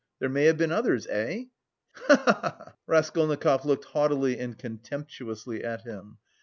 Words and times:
There 0.17 0.29
may 0.29 0.45
have 0.45 0.57
been 0.57 0.71
others, 0.71 1.05
eh? 1.11 1.31
He 1.33 1.45
he 2.07 2.15
he!" 2.15 2.49
Raskolnikov 2.87 3.65
looked 3.67 3.85
haughtily 3.85 4.39
and 4.39 4.57
contemptuously 4.57 5.63
at 5.63 5.81
him. 5.81 6.17